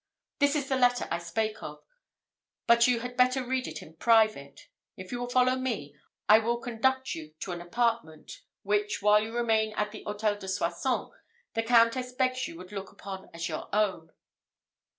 [0.39, 1.83] This is the letter I spake of;
[2.65, 4.67] but you had better read it in private.
[4.97, 5.93] If you will follow me,
[6.27, 10.47] I will conduct you to an apartment, which, while you remain at the Hôtel de
[10.47, 11.11] Soissons,
[11.53, 14.11] the Countess begs you would look upon as your own."